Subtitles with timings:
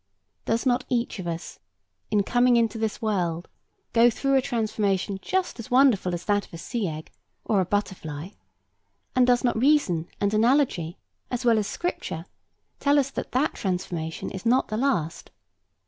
[0.45, 1.59] Does not each of us,
[2.09, 3.47] in coming into this world,
[3.93, 7.11] go through a transformation just as wonderful as that of a sea egg,
[7.45, 8.29] or a butterfly?
[9.15, 10.97] and do not reason and analogy,
[11.29, 12.25] as well as Scripture,
[12.79, 15.29] tell us that that transformation is not the last?